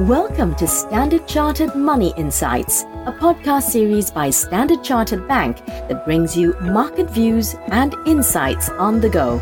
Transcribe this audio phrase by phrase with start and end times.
[0.00, 6.36] Welcome to Standard Chartered Money Insights, a podcast series by Standard Chartered Bank that brings
[6.36, 9.38] you market views and insights on the go.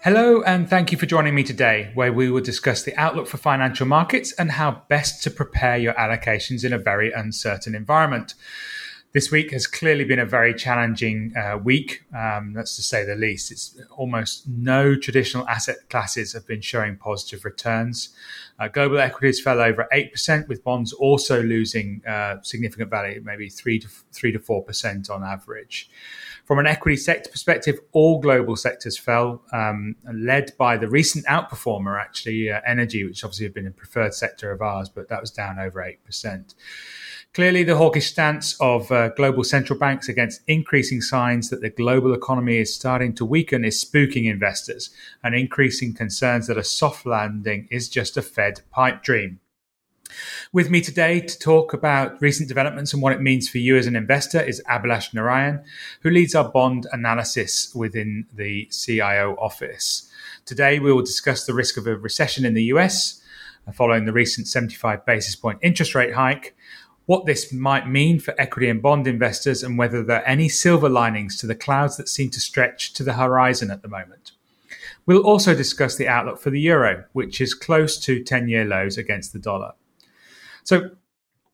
[0.00, 3.36] Hello, and thank you for joining me today, where we will discuss the outlook for
[3.36, 8.32] financial markets and how best to prepare your allocations in a very uncertain environment.
[9.12, 13.14] This week has clearly been a very challenging uh, week, um, that's to say the
[13.14, 13.52] least.
[13.52, 18.16] It's almost no traditional asset classes have been showing positive returns.
[18.58, 23.80] Uh, global equities fell over 8%, with bonds also losing uh, significant value, maybe 3
[23.80, 25.90] to 3 to 4% on average.
[26.44, 32.00] From an equity sector perspective, all global sectors fell, um, led by the recent outperformer,
[32.00, 35.30] actually, uh, energy, which obviously had been a preferred sector of ours, but that was
[35.30, 36.54] down over 8%.
[37.32, 42.12] Clearly, the hawkish stance of uh, global central banks against increasing signs that the global
[42.12, 44.90] economy is starting to weaken is spooking investors
[45.24, 49.40] and increasing concerns that a soft landing is just a Fed pipe dream.
[50.52, 53.86] With me today to talk about recent developments and what it means for you as
[53.86, 55.62] an investor is Abhilash Narayan,
[56.00, 60.10] who leads our bond analysis within the CIO office.
[60.44, 63.22] Today, we will discuss the risk of a recession in the US
[63.66, 66.54] uh, following the recent 75 basis point interest rate hike
[67.06, 70.88] what this might mean for equity and bond investors, and whether there are any silver
[70.88, 74.32] linings to the clouds that seem to stretch to the horizon at the moment.
[75.04, 78.96] We'll also discuss the outlook for the euro, which is close to 10 year lows
[78.96, 79.72] against the dollar.
[80.64, 80.90] So,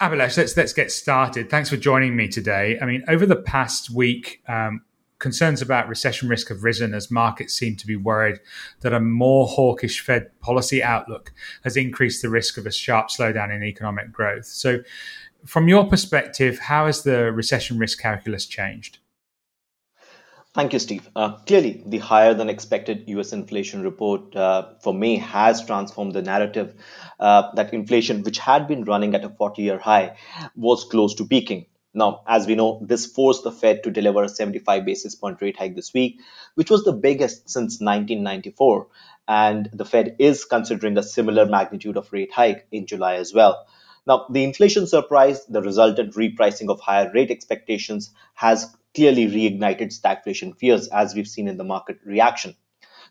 [0.00, 1.48] Abhilash, let's, let's get started.
[1.48, 2.78] Thanks for joining me today.
[2.80, 4.82] I mean, over the past week, um,
[5.18, 8.40] concerns about recession risk have risen as markets seem to be worried
[8.80, 13.54] that a more hawkish Fed policy outlook has increased the risk of a sharp slowdown
[13.54, 14.46] in economic growth.
[14.46, 14.80] So,
[15.46, 18.98] from your perspective, how has the recession risk calculus changed?
[20.54, 21.10] Thank you, Steve.
[21.16, 26.22] Uh, clearly, the higher than expected US inflation report uh, for May has transformed the
[26.22, 26.76] narrative
[27.18, 30.16] uh, that inflation, which had been running at a 40 year high,
[30.54, 31.66] was close to peaking.
[31.92, 35.56] Now, as we know, this forced the Fed to deliver a 75 basis point rate
[35.56, 36.20] hike this week,
[36.54, 38.86] which was the biggest since 1994.
[39.26, 43.66] And the Fed is considering a similar magnitude of rate hike in July as well.
[44.06, 50.56] Now, the inflation surprise, the resultant repricing of higher rate expectations has clearly reignited stagflation
[50.56, 52.54] fears, as we've seen in the market reaction.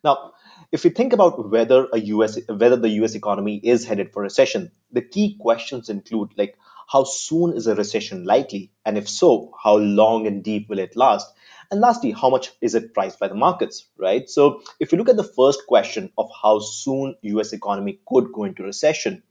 [0.04, 0.34] Now,
[0.72, 4.72] if we think about whether a US whether the US economy is headed for recession,
[4.92, 6.58] the key questions include like
[6.88, 10.96] how soon is a recession likely, and if so, how long and deep will it
[10.96, 11.32] last?
[11.72, 14.30] And lastly, how much is it priced by the markets, right?
[14.30, 18.44] So if you look at the first question of how soon US economy could go
[18.44, 19.24] into recession,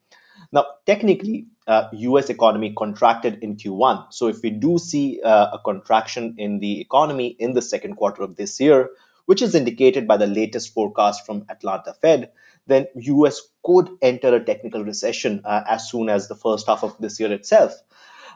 [0.51, 4.13] now, technically, uh, US economy contracted in Q1.
[4.13, 8.23] So if we do see uh, a contraction in the economy in the second quarter
[8.23, 8.91] of this year,
[9.27, 12.33] which is indicated by the latest forecast from Atlanta Fed,
[12.67, 16.97] then US could enter a technical recession uh, as soon as the first half of
[16.99, 17.75] this year itself.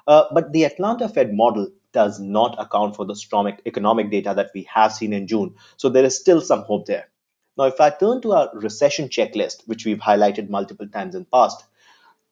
[0.07, 4.51] Uh, but the Atlanta Fed model does not account for the strong economic data that
[4.55, 5.55] we have seen in June.
[5.77, 7.09] So there is still some hope there.
[7.57, 11.65] Now, if I turn to our recession checklist, which we've highlighted multiple times in past,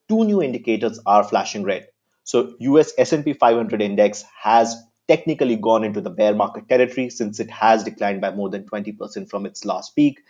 [0.09, 1.87] two new indicators are flashing red.
[2.25, 4.76] So US S&P 500 index has
[5.06, 9.28] technically gone into the bear market territory since it has declined by more than 20%
[9.28, 10.20] from its last peak.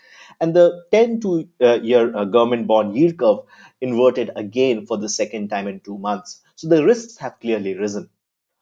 [0.40, 3.38] And the 10 to uh, year uh, government bond yield curve
[3.80, 6.42] inverted again for the second time in two months.
[6.56, 8.10] So the risks have clearly risen.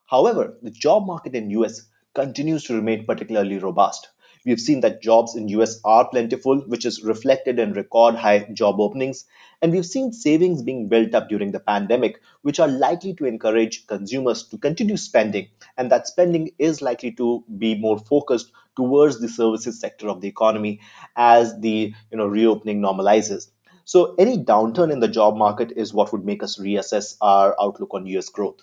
[0.07, 4.09] However, the job market in US continues to remain particularly robust.
[4.45, 8.81] We've seen that jobs in US are plentiful, which is reflected in record high job
[8.81, 9.25] openings.
[9.61, 13.87] And we've seen savings being built up during the pandemic, which are likely to encourage
[13.87, 15.49] consumers to continue spending.
[15.77, 20.29] And that spending is likely to be more focused towards the services sector of the
[20.29, 20.81] economy
[21.15, 23.51] as the you know, reopening normalizes.
[23.85, 27.95] So any downturn in the job market is what would make us reassess our outlook
[27.95, 28.61] on US growth.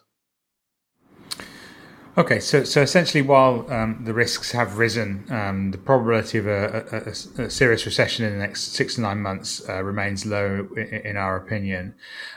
[2.19, 6.85] Okay, so so essentially, while um, the risks have risen, um, the probability of a,
[7.37, 10.87] a, a, serious recession in the next six to nine months uh, remains low, in,
[11.05, 11.95] in our opinion.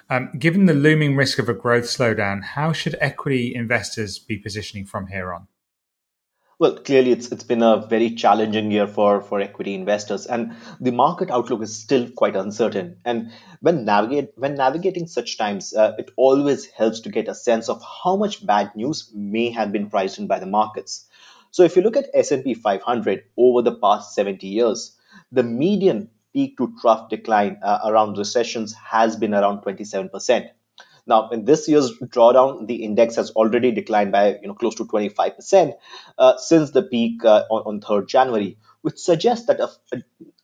[0.08, 4.86] Um, given the looming risk of a growth slowdown, how should equity investors be positioning
[4.86, 5.48] from here on?
[6.62, 10.92] Well, clearly, it's it's been a very challenging year for for equity investors, and the
[10.92, 12.98] market outlook is still quite uncertain.
[13.04, 17.68] And when navigate when navigating such times, uh, it always helps to get a sense
[17.68, 21.06] of how much bad news may have been priced in by the markets.
[21.50, 24.96] So, if you look at S&P 500 over the past 70 years,
[25.32, 30.46] the median peak to trough decline uh, around recessions has been around 27 percent.
[31.06, 34.84] Now, in this year's drawdown, the index has already declined by you know close to
[34.84, 35.74] 25%
[36.18, 39.68] uh, since the peak uh, on, on 3rd January, which suggests that a,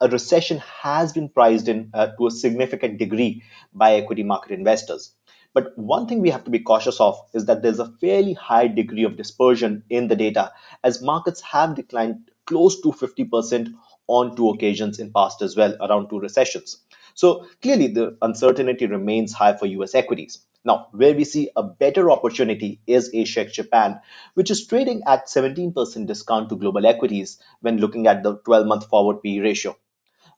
[0.01, 5.15] a recession has been priced in uh, to a significant degree by equity market investors.
[5.55, 8.69] But one thing we have to be cautious of is that there's a fairly high
[8.69, 10.53] degree of dispersion in the data,
[10.85, 13.73] as markets have declined close to 50%
[14.09, 16.79] on two occasions in past as well, around two recessions.
[17.15, 20.39] So clearly, the uncertainty remains high for US equities.
[20.65, 24.01] Now, where we see a better opportunity is Asia Japan,
[24.35, 28.89] which is trading at 17% discount to global equities when looking at the 12 month
[28.89, 29.77] forward PE ratio.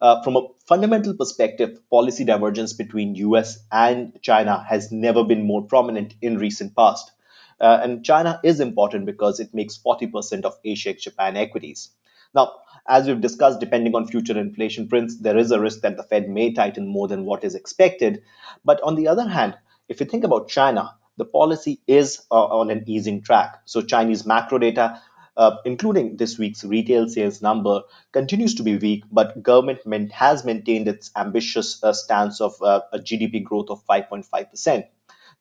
[0.00, 5.62] Uh, from a fundamental perspective, policy divergence between US and China has never been more
[5.62, 7.12] prominent in recent past.
[7.61, 11.90] Uh, and China is important because it makes 40% of Asia Japan equities.
[12.34, 12.52] Now,
[12.88, 16.28] as we've discussed, depending on future inflation prints, there is a risk that the Fed
[16.28, 18.23] may tighten more than what is expected.
[18.64, 19.56] But on the other hand,
[19.90, 23.60] if you think about China, the policy is uh, on an easing track.
[23.66, 25.02] So Chinese macro data,
[25.37, 27.82] uh, including this week's retail sales number,
[28.12, 32.98] continues to be weak, but government has maintained its ambitious uh, stance of uh, a
[33.00, 34.84] GDP growth of 5.5%.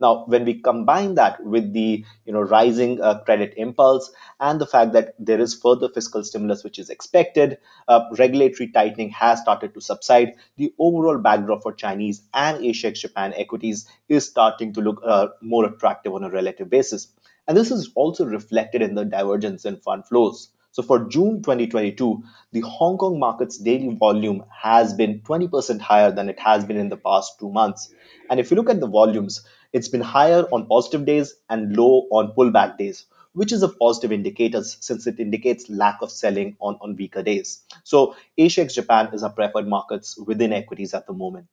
[0.01, 4.65] Now, when we combine that with the you know rising uh, credit impulse and the
[4.65, 7.57] fact that there is further fiscal stimulus which is expected,
[7.87, 10.33] uh, regulatory tightening has started to subside.
[10.57, 15.65] The overall backdrop for Chinese and Asia Japan equities is starting to look uh, more
[15.65, 17.07] attractive on a relative basis.
[17.47, 20.51] And this is also reflected in the divergence in fund flows.
[20.71, 26.29] So for June 2022, the Hong Kong market's daily volume has been 20% higher than
[26.29, 27.91] it has been in the past two months.
[28.29, 29.43] And if you look at the volumes,
[29.73, 34.11] it's been higher on positive days and low on pullback days, which is a positive
[34.11, 37.61] indicator since it indicates lack of selling on, on weaker days.
[37.83, 41.47] So Asia Japan is our preferred markets within equities at the moment.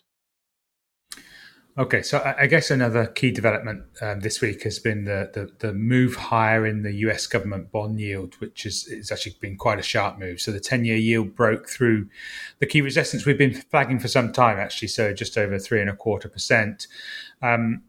[1.78, 5.74] Okay, so I guess another key development um, this week has been the, the, the
[5.74, 7.26] move higher in the U.S.
[7.26, 10.40] government bond yield, which is it's actually been quite a sharp move.
[10.40, 12.08] So the ten-year yield broke through
[12.60, 14.88] the key resistance we've been flagging for some time, actually.
[14.88, 16.86] So just over three and a quarter percent.
[17.42, 17.82] Um,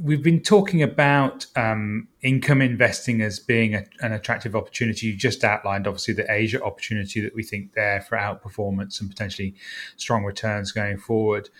[0.00, 5.06] we've been talking about um, income investing as being a, an attractive opportunity.
[5.06, 9.54] You just outlined, obviously, the Asia opportunity that we think there for outperformance and potentially
[9.96, 11.50] strong returns going forward.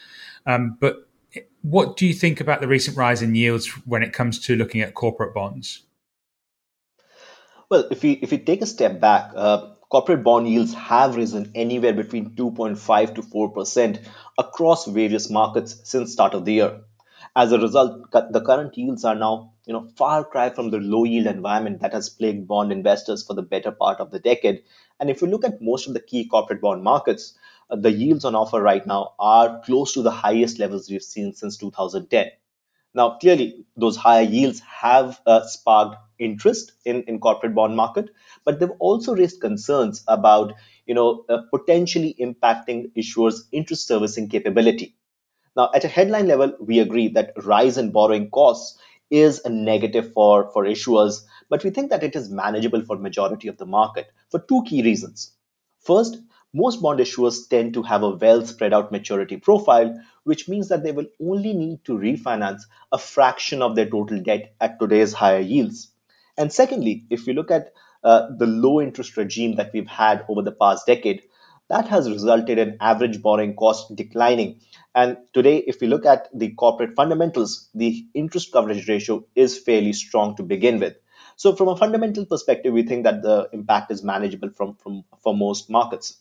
[0.45, 1.09] Um, but
[1.63, 4.81] what do you think about the recent rise in yields when it comes to looking
[4.81, 5.85] at corporate bonds?
[7.71, 11.53] Well, if we if we take a step back, uh, corporate bond yields have risen
[11.55, 14.01] anywhere between 2.5 to 4 percent
[14.37, 16.81] across various markets since start of the year.
[17.39, 21.05] As a result, the current yields are now, you know, far cry from the low
[21.05, 24.63] yield environment that has plagued bond investors for the better part of the decade.
[25.01, 27.39] And if you look at most of the key corporate bond markets,
[27.71, 31.33] uh, the yields on offer right now are close to the highest levels we've seen
[31.33, 32.31] since 2010.
[32.93, 38.11] Now, clearly, those higher yields have uh, sparked interest in, in corporate bond market,
[38.45, 40.53] but they've also raised concerns about,
[40.85, 44.98] you know, uh, potentially impacting issuers' interest servicing capability.
[45.59, 48.79] Now, at a headline level, we agree that rise in borrowing costs
[49.11, 53.49] is a negative for, for issuers, but we think that it is manageable for majority
[53.49, 55.33] of the market for two key reasons.
[55.81, 56.19] First,
[56.55, 60.85] most bond issuers tend to have a well spread out maturity profile, which means that
[60.85, 62.63] they will only need to refinance
[62.93, 65.91] a fraction of their total debt at today's higher yields.
[66.37, 67.73] And secondly, if you look at
[68.05, 71.25] uh, the low interest regime that we've had over the past decade,
[71.69, 74.61] that has resulted in average borrowing cost declining.
[74.95, 79.93] And today, if we look at the corporate fundamentals, the interest coverage ratio is fairly
[79.93, 80.97] strong to begin with.
[81.37, 85.37] So, from a fundamental perspective, we think that the impact is manageable from, from for
[85.37, 86.19] most markets.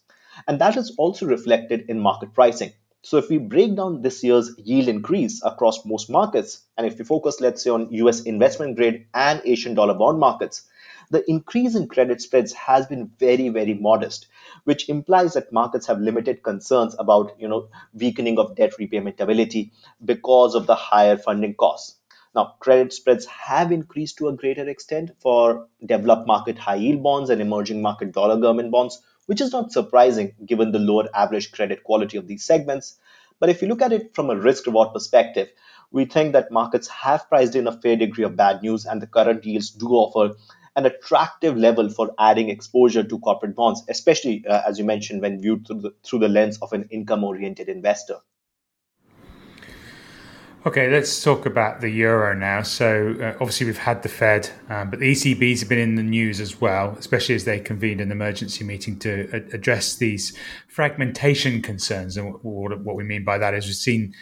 [0.47, 2.73] And that is also reflected in market pricing.
[3.01, 7.05] So, if we break down this year's yield increase across most markets, and if we
[7.05, 10.63] focus, let's say, on US investment grade and Asian dollar bond markets,
[11.09, 14.27] the increase in credit spreads has been very, very modest,
[14.65, 19.71] which implies that markets have limited concerns about you know weakening of debt repayment ability
[20.03, 21.97] because of the higher funding costs.
[22.35, 27.29] Now, credit spreads have increased to a greater extent for developed market high yield bonds
[27.29, 31.83] and emerging market dollar government bonds, which is not surprising given the lower average credit
[31.83, 32.99] quality of these segments.
[33.39, 35.49] But if you look at it from a risk reward perspective,
[35.91, 39.07] we think that markets have priced in a fair degree of bad news, and the
[39.07, 40.35] current yields do offer
[40.77, 45.41] an attractive level for adding exposure to corporate bonds, especially uh, as you mentioned, when
[45.41, 48.17] viewed through the, through the lens of an income oriented investor.
[50.65, 52.61] Okay, let's talk about the euro now.
[52.61, 56.03] So, uh, obviously, we've had the Fed, um, but the ECBs have been in the
[56.03, 61.61] news as well, especially as they convened an emergency meeting to a- address these fragmentation
[61.61, 62.17] concerns.
[62.17, 64.13] And what, we mean by that is we've seen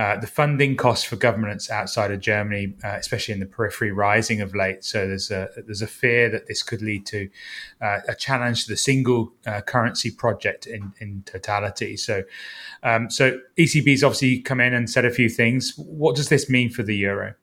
[0.00, 4.40] uh, the funding costs for governments outside of Germany, uh, especially in the periphery, rising
[4.40, 4.82] of late.
[4.82, 7.28] So there's a there's a fear that this could lead to
[7.82, 11.98] uh, a challenge to the single uh, currency project in, in totality.
[11.98, 12.22] So
[12.82, 15.74] um, so ECB's obviously come in and said a few things.
[15.76, 17.34] What does this mean for the euro?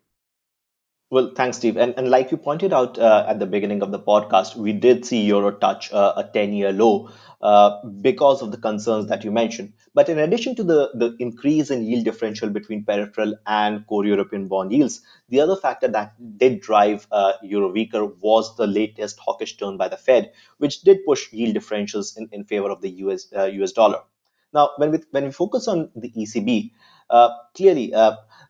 [1.09, 1.77] Well, thanks, Steve.
[1.77, 5.05] And, and like you pointed out uh, at the beginning of the podcast, we did
[5.05, 7.09] see euro touch uh, a 10 year low
[7.41, 9.71] uh, because of the concerns that you mentioned.
[9.93, 14.49] But in addition to the, the increase in yield differential between peripheral and core European
[14.49, 19.55] bond yields, the other factor that did drive uh, euro weaker was the latest hawkish
[19.55, 23.27] turn by the Fed, which did push yield differentials in, in favor of the US,
[23.31, 23.99] US uh, dollar.
[24.53, 26.71] Now, when we, when we focus on the ECB,
[27.09, 27.93] uh, clearly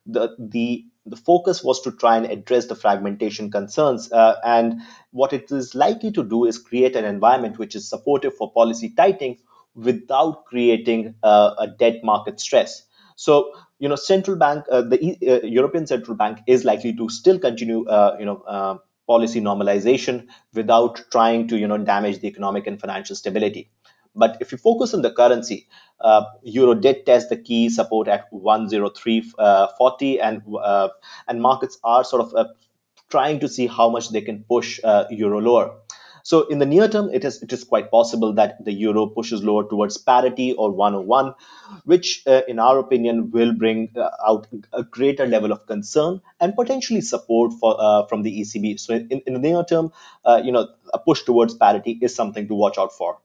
[0.06, 4.12] the, the the focus was to try and address the fragmentation concerns.
[4.12, 8.36] Uh, and what it is likely to do is create an environment which is supportive
[8.36, 9.38] for policy tightening
[9.76, 12.84] without creating uh, a debt market stress.
[13.16, 17.40] So, you know, central bank, uh, the uh, European Central Bank is likely to still
[17.40, 22.68] continue, uh, you know, uh, policy normalization without trying to, you know, damage the economic
[22.68, 23.72] and financial stability.
[24.16, 25.68] But if you focus on the currency,
[26.00, 30.90] uh, euro did test the key support at 103.40, uh, and uh,
[31.28, 32.46] and markets are sort of uh,
[33.10, 35.76] trying to see how much they can push uh, euro lower.
[36.24, 39.46] So in the near term, it is it is quite possible that the euro pushes
[39.46, 41.34] lower towards parity or 101,
[41.86, 43.96] which, uh, in our opinion, will bring
[44.28, 48.78] out a greater level of concern and potentially support for from the ECB.
[48.78, 49.94] So in, in the near term,
[50.44, 53.20] you know, a push towards parity is something to watch out for.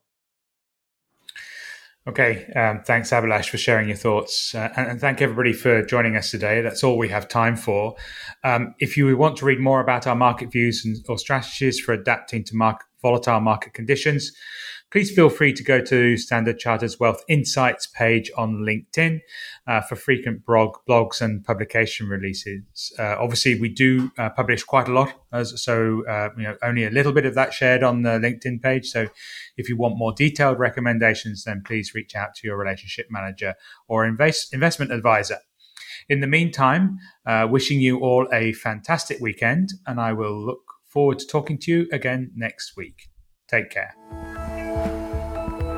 [2.05, 4.57] Okay, um, thanks, Abhilash, for sharing your thoughts.
[4.57, 6.61] Uh, and, and, thank everybody for joining us today.
[6.61, 7.95] That's all we have time for.
[8.43, 11.93] Um, if you want to read more about our market views and, or strategies for
[11.93, 14.33] adapting to market, volatile market conditions,
[14.93, 19.21] please feel free to go to Standard Chartered's Wealth Insights page on LinkedIn
[19.67, 22.93] uh, for frequent blog, blogs and publication releases.
[22.99, 26.85] Uh, obviously, we do uh, publish quite a lot, as, so uh, you know only
[26.85, 28.87] a little bit of that shared on the LinkedIn page.
[28.91, 29.09] So,
[29.57, 33.55] if you want more detailed recommendations, then please reach out to your relationship manager
[33.89, 35.39] or invest, investment advisor.
[36.09, 41.19] In the meantime, uh, wishing you all a fantastic weekend, and I will look forward
[41.21, 43.09] to talking to you again next week.
[43.49, 43.95] Take care.